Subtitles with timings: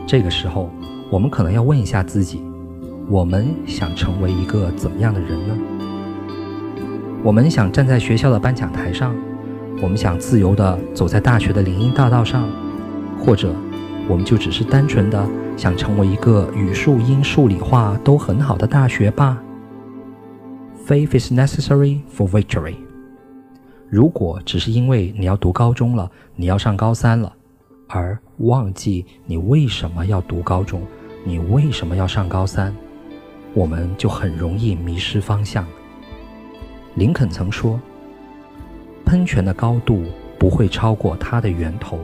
[0.05, 0.69] 这个时候，
[1.09, 2.41] 我们可能要问一下自己：
[3.09, 5.57] 我们想成为一个怎么样的人呢？
[7.23, 9.13] 我们想站在学校的颁奖台上，
[9.81, 12.47] 我们想自由地走在大学的林荫大道上，
[13.19, 13.53] 或者？
[14.09, 15.27] 我们就只是单纯的
[15.57, 19.37] 想成为一个语数英数理化都很好的大学霸。
[20.87, 22.75] Faith is necessary for victory。
[23.89, 27.33] 如果只是因为你要读高中了，你要上高三了，
[27.87, 30.81] 而忘记你为什么要读高中，
[31.25, 32.73] 你为什么要上高三，
[33.53, 35.65] 我们就很容易迷失方向。
[36.95, 37.79] 林肯曾说
[39.05, 40.03] ：“喷泉的高度
[40.39, 41.99] 不会超过它的源头。”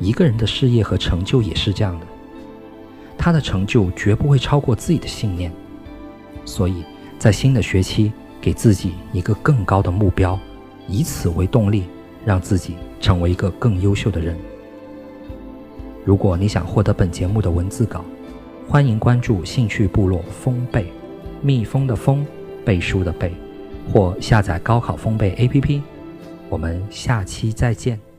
[0.00, 2.06] 一个人的事业和成就也是这样的，
[3.16, 5.52] 他的成就绝不会超过自己的信念。
[6.44, 6.82] 所以，
[7.18, 8.10] 在新的学期，
[8.40, 10.38] 给自己一个更高的目标，
[10.88, 11.84] 以此为动力，
[12.24, 14.36] 让自己成为一个更优秀的人。
[16.02, 18.02] 如果你想获得本节目的文字稿，
[18.66, 20.90] 欢迎关注兴趣部落风背，
[21.42, 22.26] 蜜蜂的蜂，
[22.64, 23.34] 背书的背，
[23.92, 25.82] 或下载高考风背 APP。
[26.48, 28.09] 我们下期再见。